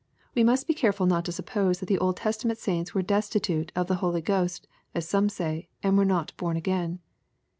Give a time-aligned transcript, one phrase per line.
[0.33, 3.85] —We must be careful not to suppose that the Old Testament saints were destitute of
[3.85, 7.01] the Holy G host, as some say, and were not born again.